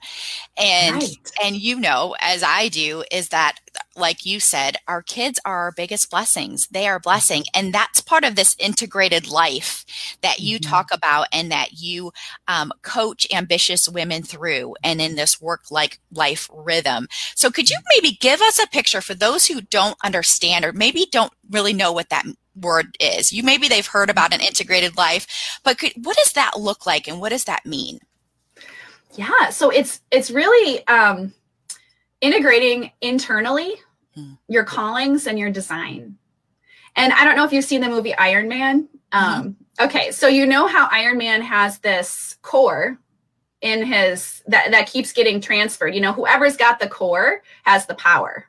And 0.56 1.02
right. 1.02 1.32
and 1.42 1.56
you 1.56 1.80
know, 1.80 2.14
as 2.20 2.42
I 2.42 2.68
do, 2.68 3.02
is 3.10 3.30
that 3.30 3.58
like 3.96 4.26
you 4.26 4.40
said, 4.40 4.76
our 4.86 5.02
kids 5.02 5.40
are 5.44 5.56
our 5.56 5.72
biggest 5.72 6.10
blessings. 6.10 6.66
They 6.68 6.86
are 6.86 7.00
blessing. 7.00 7.44
And 7.54 7.72
that's 7.72 8.00
part 8.00 8.24
of 8.24 8.36
this 8.36 8.56
integrated 8.58 9.28
life 9.28 9.84
that 10.22 10.40
you 10.40 10.58
mm-hmm. 10.58 10.70
talk 10.70 10.88
about 10.92 11.28
and 11.32 11.50
that 11.50 11.80
you 11.80 12.12
um, 12.48 12.72
coach 12.82 13.26
ambitious 13.32 13.88
women 13.88 14.22
through 14.22 14.74
and 14.82 15.00
in 15.00 15.16
this 15.16 15.40
work 15.40 15.70
like 15.70 15.98
life 16.12 16.48
rhythm. 16.52 17.08
So 17.34 17.50
could 17.50 17.70
you 17.70 17.78
maybe 17.94 18.16
give 18.20 18.40
us 18.40 18.62
a 18.62 18.68
picture 18.68 19.00
for 19.00 19.14
those 19.14 19.46
who 19.46 19.60
don't 19.60 19.96
understand 20.04 20.64
or 20.64 20.72
maybe 20.72 21.06
don't 21.10 21.32
really 21.50 21.72
know 21.72 21.92
what 21.92 22.10
that 22.10 22.26
word 22.60 22.96
is. 23.00 23.32
You 23.32 23.42
maybe 23.42 23.68
they've 23.68 23.86
heard 23.86 24.10
about 24.10 24.34
an 24.34 24.40
integrated 24.40 24.96
life, 24.96 25.58
but 25.64 25.78
could, 25.78 25.92
what 26.02 26.16
does 26.16 26.32
that 26.32 26.58
look 26.58 26.86
like 26.86 27.08
and 27.08 27.20
what 27.20 27.30
does 27.30 27.44
that 27.44 27.66
mean? 27.66 27.98
Yeah, 29.14 29.50
so 29.50 29.70
it's 29.70 30.00
it's 30.10 30.30
really 30.30 30.86
um, 30.88 31.32
integrating 32.20 32.92
internally 33.00 33.74
hmm. 34.14 34.34
your 34.48 34.64
callings 34.64 35.26
and 35.26 35.38
your 35.38 35.50
design. 35.50 36.16
And 36.96 37.12
I 37.12 37.24
don't 37.24 37.36
know 37.36 37.44
if 37.44 37.52
you've 37.52 37.64
seen 37.64 37.80
the 37.80 37.88
movie 37.88 38.14
Iron 38.14 38.48
Man. 38.48 38.88
Um, 39.12 39.42
mm-hmm. 39.42 39.84
Okay, 39.84 40.10
so 40.10 40.26
you 40.28 40.46
know 40.46 40.66
how 40.66 40.88
Iron 40.90 41.18
Man 41.18 41.42
has 41.42 41.78
this 41.78 42.36
core 42.42 42.98
in 43.60 43.84
his 43.84 44.42
that 44.46 44.70
that 44.70 44.86
keeps 44.86 45.12
getting 45.12 45.40
transferred. 45.40 45.94
You 45.94 46.00
know, 46.00 46.12
whoever's 46.12 46.56
got 46.56 46.78
the 46.78 46.88
core 46.88 47.42
has 47.64 47.86
the 47.86 47.94
power. 47.94 48.48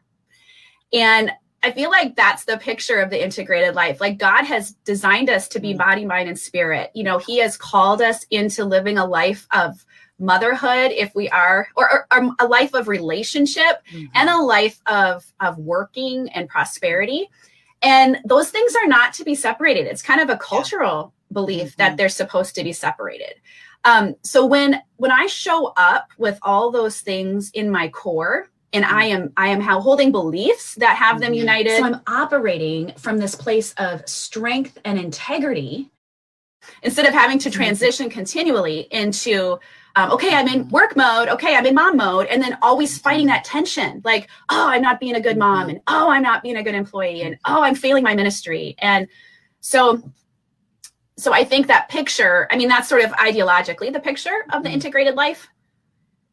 And 0.93 1.31
I 1.67 1.71
feel 1.73 1.89
like 1.89 2.15
that's 2.15 2.45
the 2.45 2.57
picture 2.57 3.01
of 3.01 3.09
the 3.09 3.21
integrated 3.21 3.75
life. 3.75 3.99
Like 3.99 4.17
God 4.17 4.45
has 4.45 4.71
designed 4.85 5.29
us 5.29 5.49
to 5.49 5.59
be 5.59 5.73
mm. 5.73 5.77
body, 5.77 6.05
mind, 6.05 6.29
and 6.29 6.39
spirit. 6.39 6.91
You 6.93 7.03
know, 7.03 7.17
He 7.17 7.39
has 7.39 7.57
called 7.57 8.01
us 8.01 8.25
into 8.31 8.63
living 8.63 8.97
a 8.97 9.05
life 9.05 9.45
of 9.53 9.85
motherhood 10.17 10.91
if 10.91 11.13
we 11.13 11.29
are 11.29 11.67
or, 11.75 11.91
or, 11.91 12.07
or 12.11 12.31
a 12.39 12.47
life 12.47 12.73
of 12.73 12.87
relationship 12.87 13.83
mm-hmm. 13.91 14.05
and 14.15 14.29
a 14.29 14.41
life 14.41 14.81
of 14.87 15.25
of 15.41 15.59
working 15.59 16.27
and 16.29 16.49
prosperity 16.49 17.29
and 17.83 18.17
those 18.25 18.49
things 18.49 18.75
are 18.75 18.87
not 18.87 19.13
to 19.13 19.23
be 19.23 19.35
separated 19.35 19.85
it's 19.85 20.01
kind 20.01 20.19
of 20.19 20.31
a 20.31 20.37
cultural 20.37 21.13
yeah. 21.13 21.33
belief 21.33 21.67
mm-hmm. 21.67 21.73
that 21.77 21.97
they're 21.97 22.09
supposed 22.09 22.55
to 22.55 22.63
be 22.63 22.73
separated 22.73 23.35
um, 23.85 24.15
so 24.23 24.43
when 24.43 24.81
when 24.95 25.11
i 25.11 25.27
show 25.27 25.71
up 25.77 26.07
with 26.17 26.39
all 26.41 26.71
those 26.71 27.01
things 27.01 27.51
in 27.51 27.69
my 27.69 27.87
core 27.87 28.49
and 28.73 28.85
i 28.85 29.05
am 29.05 29.31
i 29.37 29.47
am 29.47 29.61
how 29.61 29.79
holding 29.79 30.11
beliefs 30.11 30.75
that 30.75 30.95
have 30.95 31.19
them 31.19 31.31
mm-hmm. 31.31 31.39
united. 31.39 31.77
So 31.77 31.83
i'm 31.83 32.01
operating 32.07 32.93
from 32.97 33.17
this 33.17 33.35
place 33.35 33.73
of 33.77 34.07
strength 34.07 34.77
and 34.85 34.99
integrity. 34.99 35.91
Instead 36.83 37.05
of 37.05 37.13
having 37.13 37.39
to 37.39 37.49
mm-hmm. 37.49 37.55
transition 37.55 38.09
continually 38.09 38.87
into 38.91 39.59
um, 39.95 40.11
okay 40.11 40.33
i'm 40.33 40.47
in 40.47 40.67
work 40.69 40.95
mode 40.95 41.29
okay 41.29 41.55
i'm 41.55 41.65
in 41.65 41.75
mom 41.75 41.97
mode 41.97 42.27
and 42.27 42.41
then 42.41 42.57
always 42.61 42.97
fighting 42.97 43.27
that 43.27 43.43
tension. 43.43 44.01
Like 44.03 44.29
oh 44.49 44.67
i'm 44.69 44.81
not 44.81 44.99
being 44.99 45.15
a 45.15 45.21
good 45.21 45.37
mom 45.37 45.69
and 45.69 45.79
oh 45.87 46.09
i'm 46.09 46.23
not 46.23 46.43
being 46.43 46.57
a 46.57 46.63
good 46.63 46.75
employee 46.75 47.21
and 47.21 47.37
oh 47.45 47.63
i'm 47.63 47.75
failing 47.75 48.03
my 48.03 48.15
ministry. 48.15 48.75
And 48.79 49.07
so 49.61 50.01
so 51.17 51.33
i 51.33 51.43
think 51.43 51.67
that 51.67 51.89
picture 51.89 52.47
i 52.51 52.57
mean 52.57 52.67
that's 52.67 52.87
sort 52.87 53.03
of 53.03 53.11
ideologically 53.13 53.91
the 53.91 53.99
picture 53.99 54.45
of 54.51 54.61
the 54.61 54.69
mm-hmm. 54.69 54.75
integrated 54.75 55.15
life 55.15 55.47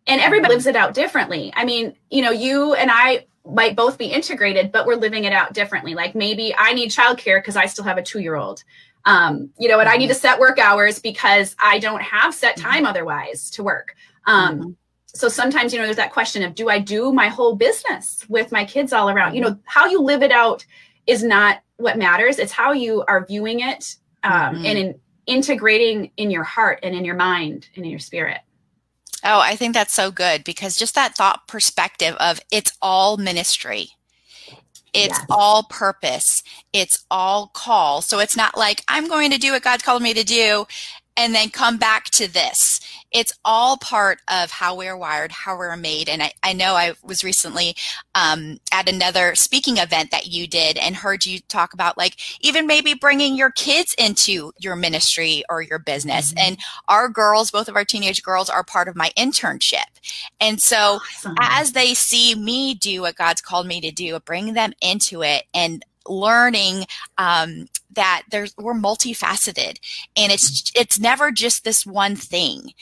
and 0.06 0.20
everybody 0.20 0.54
lives 0.54 0.66
it 0.66 0.76
out 0.76 0.94
differently. 0.94 1.52
I 1.56 1.64
mean, 1.64 1.94
you 2.10 2.22
know, 2.22 2.30
you 2.30 2.74
and 2.74 2.90
I 2.92 3.26
might 3.46 3.76
both 3.76 3.98
be 3.98 4.06
integrated, 4.06 4.72
but 4.72 4.86
we're 4.86 4.96
living 4.96 5.24
it 5.24 5.32
out 5.32 5.52
differently. 5.52 5.94
Like 5.94 6.14
maybe 6.14 6.54
I 6.56 6.72
need 6.72 6.90
childcare 6.90 7.38
because 7.38 7.56
I 7.56 7.66
still 7.66 7.84
have 7.84 7.98
a 7.98 8.02
two 8.02 8.20
year 8.20 8.36
old. 8.36 8.64
Um, 9.06 9.50
you 9.58 9.68
know, 9.68 9.80
and 9.80 9.88
I 9.88 9.98
need 9.98 10.08
to 10.08 10.14
set 10.14 10.38
work 10.38 10.58
hours 10.58 10.98
because 10.98 11.54
I 11.62 11.78
don't 11.78 12.00
have 12.00 12.32
set 12.34 12.56
mm-hmm. 12.56 12.70
time 12.70 12.86
otherwise 12.86 13.50
to 13.50 13.62
work. 13.62 13.94
Um, 14.26 14.58
mm-hmm. 14.58 14.70
So 15.06 15.28
sometimes, 15.28 15.72
you 15.72 15.78
know, 15.78 15.84
there's 15.84 15.96
that 15.96 16.12
question 16.12 16.42
of 16.42 16.54
do 16.54 16.68
I 16.70 16.78
do 16.78 17.12
my 17.12 17.28
whole 17.28 17.54
business 17.54 18.24
with 18.28 18.50
my 18.50 18.64
kids 18.64 18.92
all 18.92 19.10
around? 19.10 19.34
You 19.34 19.42
know, 19.42 19.58
how 19.64 19.86
you 19.86 20.00
live 20.00 20.22
it 20.22 20.32
out 20.32 20.64
is 21.06 21.22
not 21.22 21.60
what 21.76 21.98
matters. 21.98 22.38
It's 22.38 22.50
how 22.50 22.72
you 22.72 23.04
are 23.06 23.26
viewing 23.26 23.60
it 23.60 23.96
um, 24.22 24.32
mm-hmm. 24.32 24.66
and 24.66 24.78
in, 24.78 25.00
integrating 25.26 26.10
in 26.16 26.30
your 26.30 26.44
heart 26.44 26.80
and 26.82 26.94
in 26.94 27.04
your 27.04 27.14
mind 27.14 27.68
and 27.76 27.84
in 27.84 27.90
your 27.90 28.00
spirit. 28.00 28.38
Oh, 29.24 29.40
I 29.40 29.56
think 29.56 29.72
that's 29.74 29.94
so 29.94 30.10
good 30.10 30.44
because 30.44 30.76
just 30.76 30.94
that 30.94 31.16
thought 31.16 31.48
perspective 31.48 32.14
of 32.16 32.40
it's 32.52 32.72
all 32.82 33.16
ministry. 33.16 33.88
It's 34.92 35.18
yes. 35.18 35.26
all 35.28 35.64
purpose. 35.64 36.42
It's 36.72 37.04
all 37.10 37.48
call. 37.48 38.00
So 38.02 38.20
it's 38.20 38.36
not 38.36 38.56
like 38.56 38.82
I'm 38.86 39.08
going 39.08 39.30
to 39.32 39.38
do 39.38 39.52
what 39.52 39.62
God 39.62 39.82
called 39.82 40.02
me 40.02 40.14
to 40.14 40.24
do 40.24 40.66
and 41.16 41.34
then 41.34 41.50
come 41.50 41.76
back 41.76 42.06
to 42.10 42.30
this. 42.30 42.80
It's 43.12 43.32
all 43.44 43.76
part 43.76 44.18
of 44.28 44.50
how 44.50 44.74
we're 44.74 44.96
wired, 44.96 45.30
how 45.30 45.56
we're 45.56 45.76
made. 45.76 46.08
And 46.08 46.22
I, 46.22 46.32
I 46.42 46.52
know 46.52 46.74
I 46.74 46.94
was 47.04 47.22
recently 47.22 47.76
um, 48.16 48.58
at 48.72 48.88
another 48.88 49.36
speaking 49.36 49.76
event 49.76 50.10
that 50.10 50.26
you 50.26 50.48
did 50.48 50.76
and 50.76 50.96
heard 50.96 51.24
you 51.24 51.38
talk 51.40 51.72
about 51.74 51.96
like 51.96 52.16
even 52.40 52.66
maybe 52.66 52.94
bringing 52.94 53.36
your 53.36 53.52
kids 53.52 53.94
into 53.98 54.52
your 54.58 54.74
ministry 54.74 55.44
or 55.48 55.62
your 55.62 55.78
business. 55.78 56.30
Mm-hmm. 56.30 56.38
And 56.46 56.58
our 56.88 57.08
girls, 57.08 57.52
both 57.52 57.68
of 57.68 57.76
our 57.76 57.84
teenage 57.84 58.22
girls, 58.22 58.50
are 58.50 58.64
part 58.64 58.88
of 58.88 58.96
my 58.96 59.10
internship. 59.16 59.84
And 60.40 60.60
so 60.60 60.98
awesome. 61.16 61.36
as 61.40 61.72
they 61.72 61.94
see 61.94 62.34
me 62.34 62.74
do 62.74 63.02
what 63.02 63.16
God's 63.16 63.40
called 63.40 63.68
me 63.68 63.80
to 63.80 63.92
do, 63.92 64.18
bring 64.20 64.54
them 64.54 64.72
into 64.82 65.22
it 65.22 65.44
and 65.54 65.84
learning 66.06 66.86
um, 67.18 67.66
that 67.92 68.22
there's 68.30 68.54
we're 68.58 68.74
multifaceted 68.74 69.78
and 70.16 70.32
it's 70.32 70.72
it's 70.74 70.98
never 70.98 71.30
just 71.30 71.64
this 71.64 71.86
one 71.86 72.16
thing. 72.16 72.72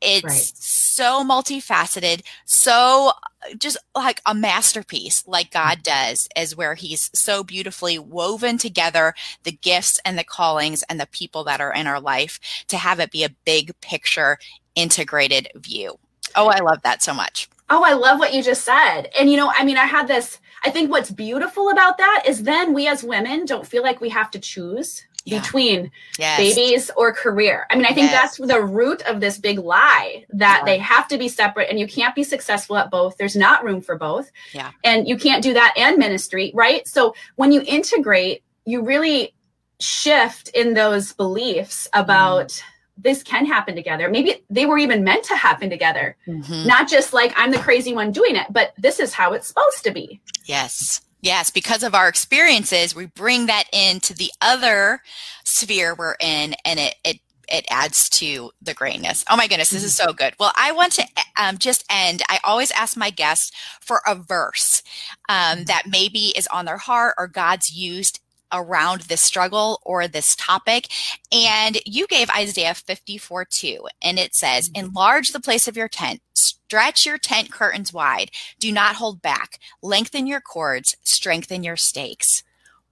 It's 0.00 0.24
right. 0.24 0.52
so 0.54 1.22
multifaceted 1.22 2.22
so 2.46 3.12
just 3.58 3.76
like 3.94 4.22
a 4.24 4.34
masterpiece 4.34 5.22
like 5.26 5.50
god 5.50 5.82
does 5.82 6.26
is 6.36 6.56
where 6.56 6.74
he's 6.74 7.10
so 7.14 7.44
beautifully 7.44 7.98
woven 7.98 8.56
together 8.56 9.14
the 9.42 9.52
gifts 9.52 10.00
and 10.04 10.18
the 10.18 10.24
callings 10.24 10.82
and 10.88 10.98
the 10.98 11.06
people 11.08 11.44
that 11.44 11.60
are 11.60 11.74
in 11.74 11.86
our 11.86 12.00
life 12.00 12.40
to 12.68 12.78
have 12.78 12.98
it 12.98 13.10
be 13.10 13.24
a 13.24 13.34
big 13.44 13.78
picture 13.80 14.38
integrated 14.74 15.48
view. 15.56 15.98
Oh 16.34 16.48
i 16.48 16.60
love 16.60 16.80
that 16.82 17.02
so 17.02 17.12
much. 17.12 17.50
Oh 17.68 17.82
i 17.84 17.92
love 17.92 18.18
what 18.18 18.32
you 18.32 18.42
just 18.42 18.64
said. 18.64 19.10
And 19.18 19.30
you 19.30 19.36
know 19.36 19.52
i 19.54 19.64
mean 19.64 19.76
i 19.76 19.84
had 19.84 20.08
this 20.08 20.38
I 20.64 20.70
think 20.70 20.90
what's 20.90 21.10
beautiful 21.10 21.70
about 21.70 21.98
that 21.98 22.24
is 22.26 22.42
then 22.42 22.74
we 22.74 22.86
as 22.86 23.02
women 23.02 23.44
don't 23.44 23.66
feel 23.66 23.82
like 23.82 24.00
we 24.00 24.10
have 24.10 24.30
to 24.32 24.38
choose 24.38 25.04
yeah. 25.24 25.40
between 25.40 25.90
yes. 26.18 26.38
babies 26.38 26.90
or 26.96 27.12
career. 27.12 27.66
I 27.70 27.76
mean, 27.76 27.86
I 27.86 27.92
think 27.92 28.10
yes. 28.10 28.36
that's 28.36 28.48
the 28.48 28.62
root 28.62 29.02
of 29.02 29.20
this 29.20 29.38
big 29.38 29.58
lie 29.58 30.24
that 30.30 30.60
yeah. 30.60 30.64
they 30.64 30.78
have 30.78 31.08
to 31.08 31.18
be 31.18 31.28
separate 31.28 31.68
and 31.70 31.78
you 31.78 31.86
can't 31.86 32.14
be 32.14 32.24
successful 32.24 32.76
at 32.76 32.90
both. 32.90 33.16
There's 33.16 33.36
not 33.36 33.64
room 33.64 33.80
for 33.80 33.96
both. 33.96 34.30
Yeah. 34.52 34.70
And 34.84 35.08
you 35.08 35.16
can't 35.16 35.42
do 35.42 35.54
that 35.54 35.74
and 35.76 35.98
ministry, 35.98 36.52
right? 36.54 36.86
So 36.86 37.14
when 37.36 37.52
you 37.52 37.62
integrate, 37.66 38.42
you 38.64 38.82
really 38.82 39.34
shift 39.80 40.48
in 40.50 40.74
those 40.74 41.12
beliefs 41.12 41.88
about 41.92 42.48
mm 42.48 42.62
this 43.02 43.22
can 43.22 43.46
happen 43.46 43.74
together. 43.74 44.08
Maybe 44.08 44.44
they 44.50 44.66
were 44.66 44.78
even 44.78 45.04
meant 45.04 45.24
to 45.24 45.36
happen 45.36 45.70
together. 45.70 46.16
Mm-hmm. 46.26 46.66
Not 46.66 46.88
just 46.88 47.12
like 47.12 47.32
I'm 47.36 47.50
the 47.50 47.58
crazy 47.58 47.94
one 47.94 48.12
doing 48.12 48.36
it, 48.36 48.46
but 48.50 48.72
this 48.78 49.00
is 49.00 49.12
how 49.14 49.32
it's 49.32 49.48
supposed 49.48 49.84
to 49.84 49.90
be. 49.90 50.20
Yes. 50.44 51.00
Yes, 51.22 51.50
because 51.50 51.82
of 51.82 51.94
our 51.94 52.08
experiences, 52.08 52.94
we 52.94 53.06
bring 53.06 53.46
that 53.46 53.64
into 53.72 54.14
the 54.14 54.32
other 54.40 55.02
sphere 55.44 55.94
we're 55.94 56.16
in 56.18 56.54
and 56.64 56.80
it 56.80 56.94
it 57.04 57.20
it 57.50 57.66
adds 57.68 58.08
to 58.08 58.52
the 58.62 58.74
greatness. 58.74 59.24
Oh 59.28 59.36
my 59.36 59.48
goodness, 59.48 59.70
this 59.70 59.82
is 59.82 59.94
so 59.94 60.12
good. 60.12 60.34
Well, 60.38 60.52
I 60.56 60.72
want 60.72 60.92
to 60.94 61.04
um, 61.36 61.58
just 61.58 61.84
end. 61.90 62.22
I 62.28 62.38
always 62.44 62.70
ask 62.70 62.96
my 62.96 63.10
guests 63.10 63.50
for 63.80 64.00
a 64.06 64.14
verse 64.14 64.82
um, 65.28 65.64
that 65.64 65.82
maybe 65.88 66.32
is 66.36 66.46
on 66.46 66.64
their 66.64 66.78
heart 66.78 67.14
or 67.18 67.26
God's 67.26 67.74
used 67.74 68.20
around 68.52 69.02
this 69.02 69.22
struggle 69.22 69.80
or 69.84 70.08
this 70.08 70.36
topic. 70.36 70.88
And 71.32 71.78
you 71.86 72.06
gave 72.06 72.30
Isaiah 72.30 72.74
54 72.74 73.44
2, 73.44 73.86
and 74.02 74.18
it 74.18 74.34
says, 74.34 74.68
mm-hmm. 74.68 74.86
Enlarge 74.86 75.32
the 75.32 75.40
place 75.40 75.68
of 75.68 75.76
your 75.76 75.88
tent, 75.88 76.20
stretch 76.34 77.06
your 77.06 77.18
tent 77.18 77.52
curtains 77.52 77.92
wide, 77.92 78.30
do 78.58 78.72
not 78.72 78.96
hold 78.96 79.22
back, 79.22 79.58
lengthen 79.82 80.26
your 80.26 80.40
cords, 80.40 80.96
strengthen 81.02 81.62
your 81.62 81.76
stakes. 81.76 82.42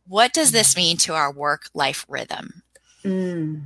What 0.07 0.33
does 0.33 0.53
this 0.53 0.77
mean 0.77 0.97
to 0.99 1.15
our 1.15 1.33
work 1.33 1.69
life 1.75 2.07
rhythm? 2.09 2.63
Mm. 3.05 3.63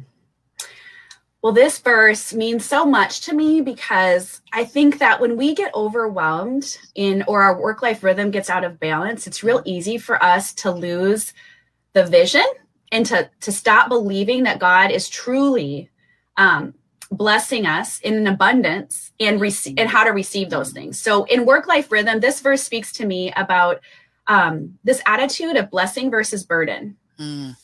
Well, 1.43 1.53
this 1.53 1.81
verse 1.81 2.33
means 2.33 2.65
so 2.65 2.85
much 2.85 3.23
to 3.23 3.35
me 3.35 3.61
because 3.61 4.41
I 4.53 4.65
think 4.65 4.99
that 4.99 5.21
when 5.21 5.37
we 5.37 5.57
get 5.57 5.75
overwhelmed 5.75 6.79
in 6.95 7.25
or 7.27 7.43
our 7.43 7.61
work 7.61 7.83
life 7.83 8.05
rhythm 8.05 8.31
gets 8.31 8.49
out 8.49 8.63
of 8.63 8.79
balance, 8.79 9.27
it's 9.27 9.43
real 9.43 9.61
easy 9.65 9.99
for 9.99 10.23
us 10.23 10.53
to 10.55 10.71
lose 10.71 11.33
the 11.93 12.05
vision 12.05 12.45
and 12.91 13.07
to 13.07 13.29
to 13.41 13.53
stop 13.53 13.89
believing 13.89 14.45
that 14.45 14.59
God 14.59 14.91
is 14.91 15.09
truly 15.09 15.91
um, 16.37 16.75
blessing 17.11 17.67
us 17.67 18.01
in 18.01 18.15
an 18.15 18.27
abundance 18.27 19.13
and 19.21 19.41
receive 19.41 19.75
and 19.79 19.89
how 19.89 20.05
to 20.05 20.11
receive 20.11 20.51
those 20.51 20.73
things. 20.73 20.99
So 20.99 21.25
in 21.25 21.47
work 21.47 21.67
life 21.67 21.93
rhythm, 21.93 22.21
this 22.21 22.41
verse 22.41 22.63
speaks 22.63 22.93
to 22.95 23.07
me 23.07 23.33
about 23.37 23.81
um, 24.27 24.79
this 24.85 25.03
attitude 25.07 25.57
of 25.57 25.71
blessing 25.71 26.11
versus 26.11 26.45
burden. 26.45 26.97
Mm. 27.19 27.57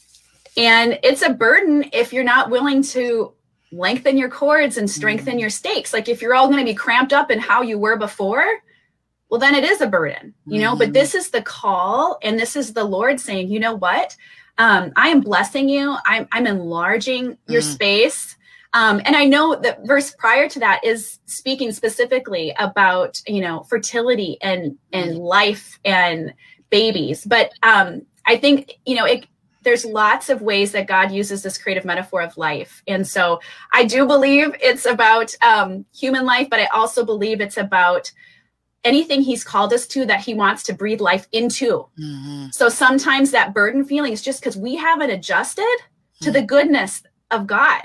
And 0.57 0.99
it's 1.03 1.23
a 1.23 1.33
burden 1.33 1.89
if 1.93 2.13
you're 2.13 2.25
not 2.25 2.51
willing 2.51 2.83
to 2.83 3.33
lengthen 3.71 4.17
your 4.17 4.29
cords 4.29 4.77
and 4.77 4.91
strengthen 4.91 5.37
mm. 5.37 5.41
your 5.41 5.51
stakes. 5.51 5.93
Like 5.93 6.09
if 6.09 6.21
you're 6.21 6.35
all 6.35 6.49
going 6.49 6.59
to 6.59 6.65
be 6.65 6.75
cramped 6.75 7.13
up 7.13 7.31
in 7.31 7.39
how 7.39 7.63
you 7.63 7.79
were 7.79 7.97
before, 7.97 8.45
well 9.29 9.41
then 9.41 9.55
it 9.55 9.65
is 9.65 9.81
a 9.81 9.87
burden 9.87 10.35
you 10.47 10.61
know 10.61 10.71
mm-hmm. 10.71 10.79
but 10.79 10.93
this 10.93 11.15
is 11.15 11.31
the 11.31 11.43
call 11.43 12.19
and 12.23 12.39
this 12.39 12.57
is 12.57 12.73
the 12.73 12.85
lord 12.85 13.21
saying 13.21 13.49
you 13.49 13.61
know 13.61 13.75
what 13.75 14.17
um, 14.59 14.93
i 14.97 15.09
am 15.09 15.21
blessing 15.21 15.69
you 15.69 15.97
i'm, 16.05 16.27
I'm 16.33 16.47
enlarging 16.47 17.39
your 17.47 17.61
mm-hmm. 17.61 17.73
space 17.73 18.37
um, 18.75 19.01
and 19.05 19.17
i 19.17 19.25
know 19.25 19.57
that 19.57 19.87
verse 19.87 20.15
prior 20.19 20.49
to 20.49 20.59
that 20.61 20.85
is 20.85 21.19
speaking 21.27 21.73
specifically 21.73 22.55
about 22.59 23.21
you 23.27 23.41
know 23.41 23.63
fertility 23.65 24.39
and 24.41 24.77
and 24.93 25.13
mm-hmm. 25.13 25.21
life 25.21 25.79
and 25.85 26.33
babies 26.71 27.25
but 27.25 27.53
um, 27.63 28.03
i 28.27 28.37
think 28.37 28.79
you 28.85 28.95
know 28.95 29.05
it 29.05 29.27
there's 29.63 29.85
lots 29.85 30.31
of 30.31 30.41
ways 30.41 30.73
that 30.73 30.87
God 30.87 31.11
uses 31.11 31.43
this 31.43 31.59
creative 31.59 31.85
metaphor 31.85 32.23
of 32.23 32.37
life. 32.39 32.83
And 32.87 33.07
so 33.07 33.41
I 33.75 33.85
do 33.85 34.07
believe 34.07 34.55
it's 34.63 34.87
about 34.87 35.35
um, 35.43 35.85
human 35.95 36.25
life, 36.25 36.49
but 36.49 36.59
I 36.61 36.67
also 36.67 37.05
believe 37.05 37.43
it's 37.43 37.59
about 37.59 38.11
anything 38.85 39.23
he's 39.23 39.45
called 39.45 39.73
us 39.73 39.87
to 39.89 40.07
that 40.07 40.21
he 40.21 40.35
wants 40.35 40.63
to 40.65 40.73
breathe 40.73 41.01
life 41.01 41.27
into. 41.33 41.87
Mm-hmm. 41.99 42.47
So 42.53 42.69
sometimes 42.69 43.31
that 43.31 43.55
burden 43.55 43.85
feeling 43.85 44.13
is 44.13 44.23
just 44.23 44.41
because 44.41 44.57
we 44.57 44.77
haven't 44.77 45.11
adjusted 45.11 45.63
mm-hmm. 45.63 46.25
to 46.25 46.31
the 46.31 46.43
goodness 46.43 47.03
of 47.31 47.47
God. 47.47 47.83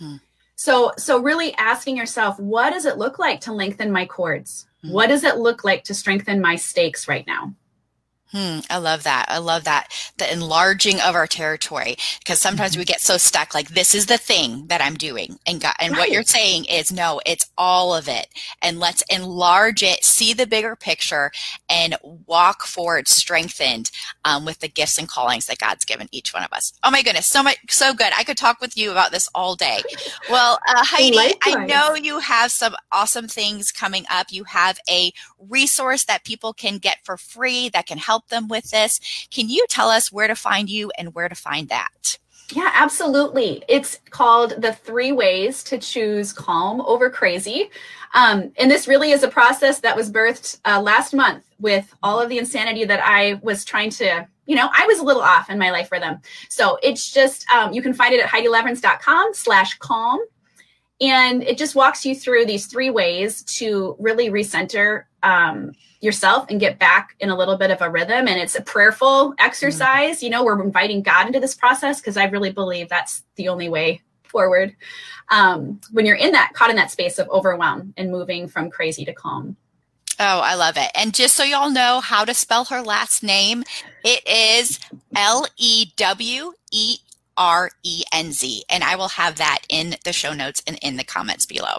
Mm-hmm. 0.00 0.16
So 0.56 0.92
so 0.96 1.20
really 1.20 1.54
asking 1.54 1.96
yourself, 1.96 2.38
what 2.40 2.70
does 2.70 2.86
it 2.86 2.96
look 2.96 3.18
like 3.18 3.40
to 3.42 3.52
lengthen 3.52 3.92
my 3.92 4.06
cords? 4.06 4.66
Hmm. 4.82 4.90
What 4.90 5.08
does 5.08 5.24
it 5.24 5.36
look 5.36 5.64
like 5.64 5.84
to 5.84 5.94
strengthen 5.94 6.40
my 6.40 6.56
stakes 6.56 7.08
right 7.08 7.26
now? 7.26 7.54
Hmm, 8.32 8.58
I 8.68 8.78
love 8.78 9.04
that. 9.04 9.26
I 9.28 9.38
love 9.38 9.64
that. 9.64 9.88
The 10.18 10.30
enlarging 10.30 11.00
of 11.00 11.14
our 11.14 11.28
territory. 11.28 11.96
Because 12.18 12.40
sometimes 12.40 12.72
mm-hmm. 12.72 12.80
we 12.80 12.84
get 12.84 13.00
so 13.00 13.18
stuck, 13.18 13.54
like, 13.54 13.68
this 13.68 13.94
is 13.94 14.06
the 14.06 14.18
thing 14.18 14.66
that 14.66 14.82
I'm 14.82 14.94
doing. 14.94 15.38
And 15.46 15.60
God, 15.60 15.74
and 15.78 15.92
right. 15.92 16.00
what 16.00 16.10
you're 16.10 16.24
saying 16.24 16.64
is, 16.64 16.90
no, 16.90 17.20
it's 17.24 17.48
all 17.56 17.94
of 17.94 18.08
it. 18.08 18.26
And 18.60 18.80
let's 18.80 19.04
enlarge 19.08 19.82
it, 19.82 20.04
see 20.04 20.32
the 20.32 20.46
bigger 20.46 20.74
picture, 20.74 21.30
and 21.70 21.96
walk 22.02 22.64
forward 22.64 23.06
strengthened 23.06 23.92
um, 24.24 24.44
with 24.44 24.58
the 24.58 24.68
gifts 24.68 24.98
and 24.98 25.08
callings 25.08 25.46
that 25.46 25.58
God's 25.58 25.84
given 25.84 26.08
each 26.10 26.34
one 26.34 26.42
of 26.42 26.52
us. 26.52 26.72
Oh 26.82 26.90
my 26.90 27.02
goodness, 27.02 27.28
so 27.28 27.44
much, 27.44 27.58
so 27.68 27.94
good. 27.94 28.12
I 28.16 28.24
could 28.24 28.36
talk 28.36 28.60
with 28.60 28.76
you 28.76 28.90
about 28.90 29.12
this 29.12 29.28
all 29.34 29.54
day. 29.54 29.82
Well, 30.28 30.58
uh, 30.68 30.84
Heidi, 30.84 31.16
Likewise. 31.16 31.56
I 31.56 31.66
know 31.66 31.94
you 31.94 32.18
have 32.18 32.50
some 32.50 32.74
awesome 32.90 33.28
things 33.28 33.70
coming 33.70 34.04
up. 34.10 34.26
You 34.30 34.44
have 34.44 34.78
a 34.90 35.12
resource 35.38 36.04
that 36.06 36.24
people 36.24 36.52
can 36.52 36.78
get 36.78 36.98
for 37.04 37.16
free 37.16 37.68
that 37.68 37.86
can 37.86 37.98
help 37.98 38.15
help 38.16 38.28
them 38.28 38.48
with 38.48 38.70
this. 38.70 38.98
Can 39.30 39.50
you 39.50 39.66
tell 39.68 39.90
us 39.90 40.10
where 40.10 40.26
to 40.26 40.34
find 40.34 40.70
you 40.70 40.90
and 40.96 41.14
where 41.14 41.28
to 41.28 41.34
find 41.34 41.68
that? 41.68 42.18
Yeah, 42.50 42.70
absolutely. 42.72 43.62
It's 43.68 44.00
called 44.08 44.62
The 44.62 44.72
Three 44.72 45.12
Ways 45.12 45.62
to 45.64 45.76
Choose 45.78 46.32
Calm 46.32 46.80
Over 46.80 47.10
Crazy. 47.10 47.70
Um, 48.14 48.52
and 48.56 48.70
this 48.70 48.88
really 48.88 49.10
is 49.10 49.22
a 49.22 49.28
process 49.28 49.80
that 49.80 49.94
was 49.94 50.10
birthed 50.10 50.60
uh, 50.64 50.80
last 50.80 51.12
month 51.12 51.44
with 51.58 51.94
all 52.02 52.18
of 52.18 52.30
the 52.30 52.38
insanity 52.38 52.84
that 52.86 53.00
I 53.04 53.38
was 53.42 53.64
trying 53.64 53.90
to, 53.90 54.26
you 54.46 54.56
know, 54.56 54.70
I 54.72 54.86
was 54.86 55.00
a 55.00 55.04
little 55.04 55.22
off 55.22 55.50
in 55.50 55.58
my 55.58 55.70
life 55.70 55.92
rhythm. 55.92 56.18
So 56.48 56.78
it's 56.82 57.12
just, 57.12 57.46
um, 57.50 57.74
you 57.74 57.82
can 57.82 57.92
find 57.92 58.14
it 58.14 58.20
at 58.20 58.30
HeidiLewerenz.com 58.30 59.34
slash 59.34 59.76
calm. 59.78 60.20
And 61.00 61.42
it 61.42 61.58
just 61.58 61.74
walks 61.74 62.06
you 62.06 62.14
through 62.14 62.46
these 62.46 62.66
three 62.66 62.90
ways 62.90 63.42
to 63.44 63.96
really 63.98 64.30
recenter 64.30 65.04
um, 65.22 65.72
yourself 66.00 66.46
and 66.48 66.58
get 66.58 66.78
back 66.78 67.14
in 67.20 67.28
a 67.28 67.36
little 67.36 67.58
bit 67.58 67.70
of 67.70 67.82
a 67.82 67.90
rhythm. 67.90 68.28
And 68.28 68.40
it's 68.40 68.54
a 68.54 68.62
prayerful 68.62 69.34
exercise. 69.38 70.16
Mm-hmm. 70.16 70.24
You 70.24 70.30
know, 70.30 70.44
we're 70.44 70.62
inviting 70.62 71.02
God 71.02 71.26
into 71.26 71.40
this 71.40 71.54
process 71.54 72.00
because 72.00 72.16
I 72.16 72.24
really 72.24 72.50
believe 72.50 72.88
that's 72.88 73.24
the 73.34 73.48
only 73.48 73.68
way 73.68 74.00
forward 74.24 74.74
um, 75.30 75.80
when 75.92 76.06
you're 76.06 76.16
in 76.16 76.32
that 76.32 76.52
caught 76.54 76.70
in 76.70 76.76
that 76.76 76.90
space 76.90 77.18
of 77.18 77.28
overwhelm 77.28 77.94
and 77.96 78.10
moving 78.10 78.48
from 78.48 78.70
crazy 78.70 79.04
to 79.04 79.12
calm. 79.12 79.56
Oh, 80.18 80.40
I 80.40 80.54
love 80.54 80.78
it. 80.78 80.90
And 80.94 81.12
just 81.12 81.36
so 81.36 81.44
y'all 81.44 81.70
know 81.70 82.00
how 82.00 82.24
to 82.24 82.32
spell 82.32 82.64
her 82.66 82.80
last 82.80 83.22
name, 83.22 83.64
it 84.02 84.26
is 84.26 84.80
L 85.14 85.46
E 85.58 85.92
W 85.96 86.52
E 86.72 86.98
R 87.36 87.70
E 87.82 88.04
N 88.12 88.32
Z. 88.32 88.64
And 88.68 88.84
I 88.84 88.96
will 88.96 89.08
have 89.08 89.36
that 89.36 89.60
in 89.68 89.96
the 90.04 90.12
show 90.12 90.32
notes 90.32 90.62
and 90.66 90.78
in 90.82 90.96
the 90.96 91.04
comments 91.04 91.46
below. 91.46 91.78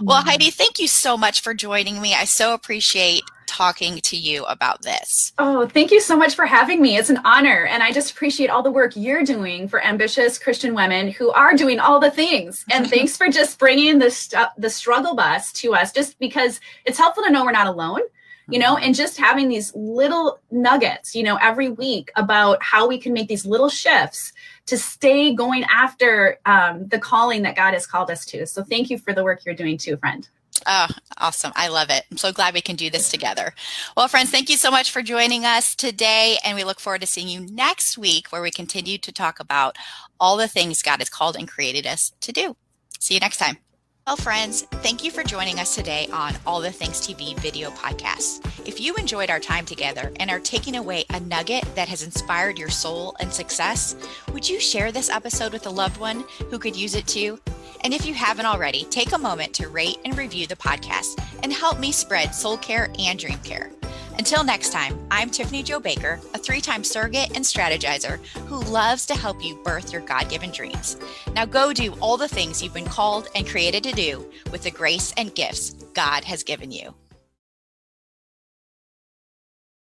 Well, 0.00 0.18
mm-hmm. 0.18 0.28
Heidi, 0.28 0.50
thank 0.50 0.78
you 0.78 0.88
so 0.88 1.16
much 1.16 1.40
for 1.40 1.54
joining 1.54 2.00
me. 2.00 2.14
I 2.14 2.24
so 2.24 2.54
appreciate 2.54 3.22
talking 3.46 4.00
to 4.00 4.16
you 4.16 4.44
about 4.44 4.82
this. 4.82 5.32
Oh, 5.38 5.66
thank 5.66 5.90
you 5.90 6.00
so 6.00 6.16
much 6.16 6.34
for 6.34 6.46
having 6.46 6.82
me. 6.82 6.96
It's 6.96 7.10
an 7.10 7.20
honor. 7.24 7.64
And 7.66 7.82
I 7.82 7.92
just 7.92 8.10
appreciate 8.10 8.50
all 8.50 8.62
the 8.62 8.70
work 8.70 8.92
you're 8.96 9.24
doing 9.24 9.68
for 9.68 9.82
ambitious 9.82 10.38
Christian 10.38 10.74
women 10.74 11.10
who 11.10 11.30
are 11.30 11.54
doing 11.54 11.78
all 11.78 12.00
the 12.00 12.10
things. 12.10 12.64
And 12.70 12.88
thanks 12.90 13.16
for 13.16 13.28
just 13.28 13.58
bringing 13.58 13.98
the, 13.98 14.10
st- 14.10 14.48
the 14.58 14.70
struggle 14.70 15.14
bus 15.14 15.52
to 15.54 15.74
us, 15.74 15.92
just 15.92 16.18
because 16.18 16.60
it's 16.84 16.98
helpful 16.98 17.24
to 17.24 17.30
know 17.30 17.44
we're 17.44 17.52
not 17.52 17.66
alone 17.66 18.00
you 18.48 18.60
know, 18.60 18.76
and 18.76 18.94
just 18.94 19.18
having 19.18 19.48
these 19.48 19.74
little 19.74 20.38
nuggets, 20.50 21.14
you 21.14 21.22
know, 21.24 21.36
every 21.42 21.68
week 21.68 22.12
about 22.14 22.62
how 22.62 22.86
we 22.86 22.96
can 22.98 23.12
make 23.12 23.28
these 23.28 23.44
little 23.44 23.68
shifts 23.68 24.32
to 24.66 24.76
stay 24.76 25.34
going 25.34 25.64
after 25.64 26.38
um, 26.44 26.86
the 26.88 26.98
calling 26.98 27.42
that 27.42 27.56
God 27.56 27.74
has 27.74 27.86
called 27.86 28.10
us 28.10 28.24
to. 28.26 28.46
So 28.46 28.62
thank 28.62 28.90
you 28.90 28.98
for 28.98 29.12
the 29.12 29.24
work 29.24 29.44
you're 29.44 29.54
doing 29.54 29.78
too, 29.78 29.96
friend. 29.96 30.28
Oh, 30.66 30.88
awesome. 31.18 31.52
I 31.54 31.68
love 31.68 31.90
it. 31.90 32.04
I'm 32.10 32.16
so 32.16 32.32
glad 32.32 32.54
we 32.54 32.60
can 32.60 32.76
do 32.76 32.90
this 32.90 33.10
together. 33.10 33.54
Well, 33.96 34.08
friends, 34.08 34.30
thank 34.30 34.48
you 34.48 34.56
so 34.56 34.70
much 34.70 34.90
for 34.90 35.02
joining 35.02 35.44
us 35.44 35.74
today. 35.74 36.38
And 36.44 36.56
we 36.56 36.64
look 36.64 36.80
forward 36.80 37.02
to 37.02 37.06
seeing 37.06 37.28
you 37.28 37.40
next 37.40 37.98
week 37.98 38.28
where 38.28 38.42
we 38.42 38.50
continue 38.50 38.98
to 38.98 39.12
talk 39.12 39.38
about 39.38 39.76
all 40.18 40.36
the 40.36 40.48
things 40.48 40.82
God 40.82 41.00
has 41.00 41.10
called 41.10 41.36
and 41.36 41.46
created 41.46 41.86
us 41.86 42.12
to 42.22 42.32
do. 42.32 42.56
See 42.98 43.14
you 43.14 43.20
next 43.20 43.36
time. 43.36 43.58
Well, 44.06 44.14
friends, 44.14 44.62
thank 44.70 45.02
you 45.02 45.10
for 45.10 45.24
joining 45.24 45.58
us 45.58 45.74
today 45.74 46.06
on 46.12 46.36
All 46.46 46.60
the 46.60 46.70
Things 46.70 47.00
TV 47.00 47.36
video 47.40 47.70
podcast. 47.70 48.46
If 48.64 48.80
you 48.80 48.94
enjoyed 48.94 49.30
our 49.30 49.40
time 49.40 49.64
together 49.64 50.12
and 50.20 50.30
are 50.30 50.38
taking 50.38 50.76
away 50.76 51.06
a 51.10 51.18
nugget 51.18 51.64
that 51.74 51.88
has 51.88 52.04
inspired 52.04 52.56
your 52.56 52.68
soul 52.68 53.16
and 53.18 53.32
success, 53.32 53.96
would 54.32 54.48
you 54.48 54.60
share 54.60 54.92
this 54.92 55.10
episode 55.10 55.52
with 55.52 55.66
a 55.66 55.70
loved 55.70 55.98
one 55.98 56.24
who 56.50 56.58
could 56.60 56.76
use 56.76 56.94
it 56.94 57.08
too? 57.08 57.40
And 57.82 57.92
if 57.92 58.06
you 58.06 58.14
haven't 58.14 58.46
already, 58.46 58.84
take 58.84 59.10
a 59.10 59.18
moment 59.18 59.52
to 59.54 59.68
rate 59.68 59.98
and 60.04 60.16
review 60.16 60.46
the 60.46 60.54
podcast 60.54 61.20
and 61.42 61.52
help 61.52 61.80
me 61.80 61.90
spread 61.90 62.32
soul 62.32 62.58
care 62.58 62.92
and 63.00 63.18
dream 63.18 63.40
care. 63.40 63.72
Until 64.18 64.44
next 64.44 64.72
time, 64.72 64.98
I'm 65.10 65.28
Tiffany 65.28 65.62
Jo 65.62 65.78
Baker, 65.78 66.18
a 66.32 66.38
three 66.38 66.60
time 66.60 66.82
surrogate 66.82 67.36
and 67.36 67.44
strategizer 67.44 68.18
who 68.46 68.60
loves 68.70 69.04
to 69.06 69.14
help 69.14 69.44
you 69.44 69.56
birth 69.62 69.92
your 69.92 70.00
God 70.00 70.30
given 70.30 70.50
dreams. 70.50 70.96
Now 71.34 71.44
go 71.44 71.72
do 71.72 71.92
all 72.00 72.16
the 72.16 72.26
things 72.26 72.62
you've 72.62 72.72
been 72.72 72.86
called 72.86 73.28
and 73.34 73.46
created 73.46 73.84
to 73.84 73.92
do 73.92 74.26
with 74.50 74.62
the 74.62 74.70
grace 74.70 75.12
and 75.18 75.34
gifts 75.34 75.74
God 75.92 76.24
has 76.24 76.42
given 76.42 76.72
you. 76.72 76.94